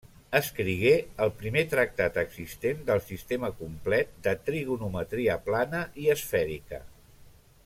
[0.37, 0.93] Escrigué
[1.25, 6.87] el primer tractat existent del sistema complet de trigonometria plana i esfèrica.